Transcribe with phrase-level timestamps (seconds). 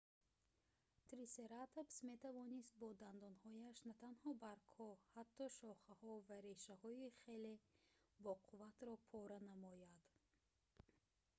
[1.09, 7.53] трисератопс метавонст бо дандонҳояш натанҳо баргҳо ҳатто шохаҳо ва решаҳои хеле
[8.25, 10.01] боқувватро пора намояд